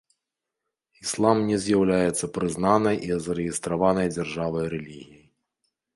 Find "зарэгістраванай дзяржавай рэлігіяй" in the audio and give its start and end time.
3.27-5.25